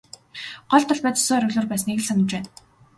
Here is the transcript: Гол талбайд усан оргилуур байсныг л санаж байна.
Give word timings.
Гол 0.71 0.83
талбайд 0.87 1.19
усан 1.21 1.37
оргилуур 1.39 1.67
байсныг 1.69 1.97
л 2.01 2.07
санаж 2.07 2.29
байна. 2.33 2.49